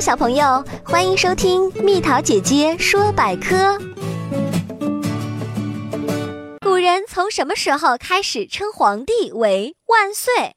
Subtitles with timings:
[0.00, 3.78] 小朋友，欢迎收听蜜桃姐姐说百科。
[6.60, 10.54] 古人从什么时候开始称皇帝为万岁？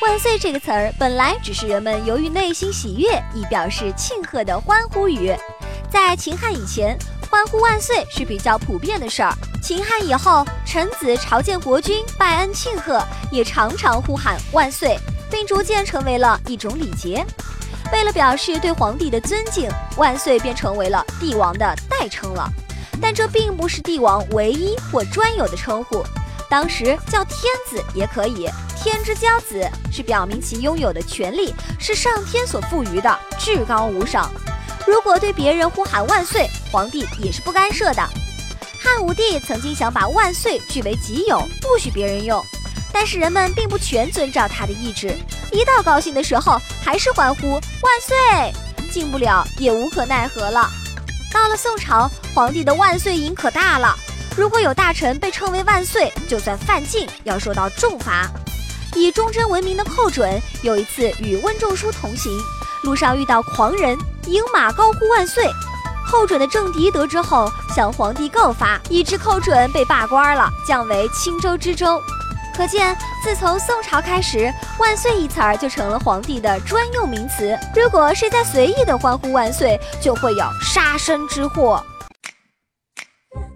[0.00, 5.34] 万岁这个词儿本来只是人们由于内心喜悦以表示庆贺的欢呼语。
[5.90, 6.96] 在秦汉以前，
[7.28, 9.34] 欢呼万岁是比较普遍的事儿。
[9.60, 13.02] 秦汉以后，臣子朝见国君拜恩庆贺，
[13.32, 14.96] 也常常呼喊万岁，
[15.28, 17.26] 并逐渐成为了一种礼节。
[17.92, 22.48] 为了表示对皇帝的尊敬，万岁便成为了帝王的代称了。
[23.00, 26.04] 但这并不是帝王唯一或专有的称呼，
[26.48, 28.48] 当时叫天子也可以。
[28.76, 34.30] 天之骄子是表明其拥有的权利是上天所赋予的，至高无上。
[34.86, 38.02] 如果对别人呼喊万岁，皇帝也是不干涉的。
[38.82, 42.42] 汉武帝曾经想把万岁据为己有，不许别人用，
[42.90, 45.14] 但是人们并不全遵照他的意志，
[45.52, 48.52] 一到高兴的时候还是欢呼万岁，
[48.92, 50.68] 进不了也无可奈何了。
[51.32, 53.94] 到了宋朝，皇帝的万岁瘾可大了，
[54.36, 58.28] 如果有大臣被称为万岁，就算犯禁，要受到重罚。
[58.94, 62.32] 以忠贞闻名的寇准，有一次与温仲舒同行，
[62.82, 63.96] 路上遇到狂人，
[64.26, 65.44] 迎马高呼万岁。
[66.10, 72.02] 寇准的政敌得知后，向皇帝告发，以致寇准被罢官了，降为青州知州。
[72.54, 77.58] 可见，自从宋朝开始，“万岁”一词儿就成了皇帝的专用名词。
[77.74, 81.82] 如果谁再随意的欢呼万岁，就会有杀身之祸。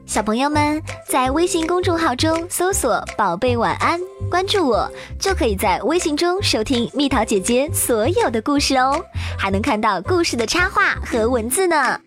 [0.06, 9.04] 小朋友们在微信公众号中搜索“宝贝晚安”，关注我，就可以在微信中收听蜜桃姐姐所有的故事哦，
[9.36, 12.00] 还能看到故事的插画和文字呢。